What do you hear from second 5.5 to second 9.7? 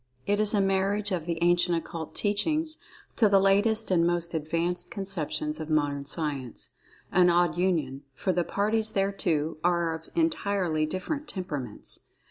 of Modern Science—an odd union, for the parties thereto